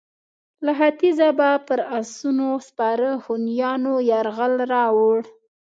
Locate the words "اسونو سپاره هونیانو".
1.99-3.93